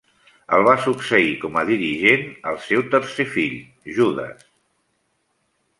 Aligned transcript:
El 0.55 0.63
va 0.67 0.71
succeir 0.85 1.35
com 1.43 1.59
a 1.61 1.63
dirigent 1.67 2.25
el 2.53 2.59
seu 2.69 2.83
tercer 2.95 3.27
fill 3.35 3.61
Judes. 3.99 4.45